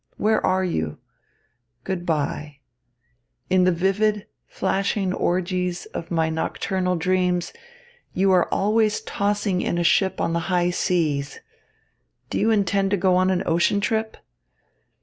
Where 0.17 0.43
are 0.43 0.63
you? 0.63 0.97
Good 1.83 2.07
bye. 2.07 2.57
In 3.51 3.65
the 3.65 3.71
vivid, 3.71 4.25
flashing 4.47 5.13
orgies 5.13 5.85
of 5.93 6.09
my 6.09 6.27
nocturnal 6.27 6.95
dreams, 6.95 7.53
you 8.11 8.31
are 8.31 8.51
always 8.51 9.01
tossing 9.01 9.61
in 9.61 9.77
a 9.77 9.83
ship 9.83 10.19
on 10.19 10.33
the 10.33 10.39
high 10.49 10.71
seas. 10.71 11.39
Do 12.31 12.39
you 12.39 12.49
intend 12.49 12.89
to 12.89 12.97
go 12.97 13.15
on 13.15 13.29
an 13.29 13.43
ocean 13.45 13.79
trip? 13.79 14.17